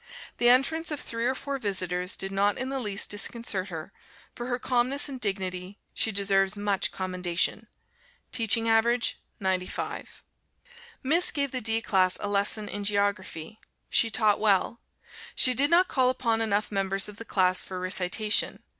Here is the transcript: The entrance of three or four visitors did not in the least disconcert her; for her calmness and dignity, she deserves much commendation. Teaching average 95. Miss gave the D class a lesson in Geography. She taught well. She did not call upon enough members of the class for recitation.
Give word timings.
The 0.39 0.49
entrance 0.49 0.89
of 0.89 0.99
three 0.99 1.27
or 1.27 1.35
four 1.35 1.59
visitors 1.59 2.15
did 2.17 2.31
not 2.31 2.57
in 2.57 2.69
the 2.69 2.79
least 2.79 3.11
disconcert 3.11 3.69
her; 3.69 3.93
for 4.33 4.47
her 4.47 4.57
calmness 4.57 5.07
and 5.07 5.21
dignity, 5.21 5.77
she 5.93 6.11
deserves 6.11 6.57
much 6.57 6.91
commendation. 6.91 7.67
Teaching 8.31 8.67
average 8.67 9.21
95. 9.39 10.23
Miss 11.03 11.29
gave 11.29 11.51
the 11.51 11.61
D 11.61 11.81
class 11.83 12.17
a 12.19 12.27
lesson 12.27 12.67
in 12.67 12.83
Geography. 12.83 13.59
She 13.91 14.09
taught 14.09 14.39
well. 14.39 14.81
She 15.35 15.53
did 15.53 15.69
not 15.69 15.87
call 15.87 16.09
upon 16.09 16.41
enough 16.41 16.71
members 16.71 17.07
of 17.07 17.17
the 17.17 17.23
class 17.23 17.61
for 17.61 17.79
recitation. 17.79 18.63